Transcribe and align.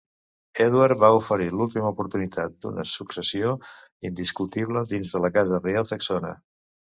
Edward 0.63 1.01
va 1.01 1.09
oferir 1.17 1.49
l'última 1.57 1.85
oportunitat 1.93 2.55
d'una 2.67 2.85
successió 2.93 3.51
indiscutible 4.11 4.83
dins 4.95 5.13
de 5.19 5.23
la 5.27 5.33
casa 5.37 5.61
reial 5.63 5.89
saxona. 5.93 6.35